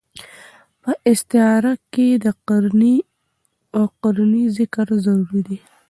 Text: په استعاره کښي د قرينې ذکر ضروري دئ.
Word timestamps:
په 0.81 0.91
استعاره 1.11 1.73
کښي 1.93 2.07
د 2.23 2.27
قرينې 4.01 4.43
ذکر 4.57 4.87
ضروري 5.05 5.41
دئ. 5.47 5.59